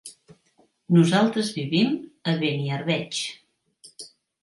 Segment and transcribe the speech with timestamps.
[0.97, 3.25] Nosaltres vivim a Beniarbeig.